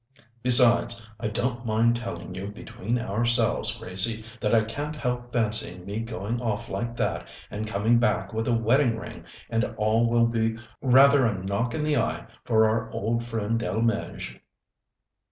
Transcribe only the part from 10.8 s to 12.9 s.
rather a knock in the eye for our